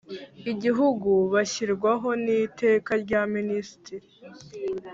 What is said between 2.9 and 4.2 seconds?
Rya Ministiri